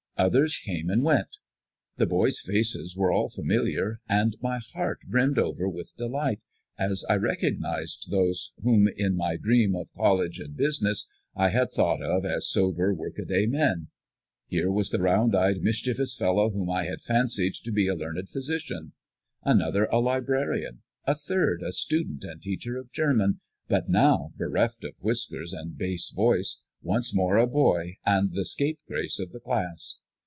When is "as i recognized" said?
6.77-8.11